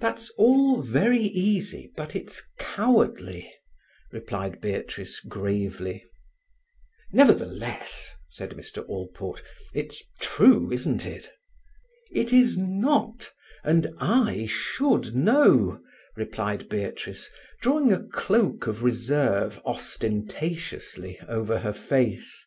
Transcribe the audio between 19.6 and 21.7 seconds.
ostentatiously over